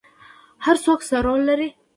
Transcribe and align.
هر 0.65 0.75
څوک 0.85 0.99
څه 1.09 1.15
رول 1.25 1.41
لري؟ 1.49 1.69